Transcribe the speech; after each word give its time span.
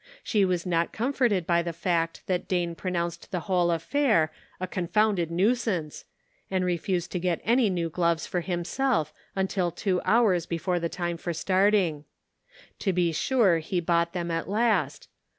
She 0.23 0.45
was 0.45 0.65
not 0.65 0.91
comforted 0.91 1.45
by 1.45 1.61
the 1.61 1.71
fact 1.73 2.23
that 2.25 2.47
Dane 2.47 2.73
pronounced 2.73 3.29
the 3.29 3.41
whole 3.41 3.69
affair 3.69 4.31
a" 4.59 4.65
confounded 4.75 5.29
nuisance," 5.29 6.05
and 6.49 6.65
refused 6.65 7.11
to 7.11 7.19
get 7.19 7.39
any 7.43 7.69
new 7.69 7.87
gloves 7.87 8.25
for 8.25 8.41
himself 8.41 9.13
until 9.35 9.69
two 9.69 10.01
hours 10.03 10.47
before 10.47 10.79
the 10.79 10.89
time 10.89 11.17
for 11.17 11.33
starting. 11.33 12.05
To 12.79 12.91
be 12.91 13.11
sure, 13.11 13.59
he 13.59 13.79
bought 13.79 14.13
them 14.13 14.31
at 14.31 14.49
last. 14.49 15.07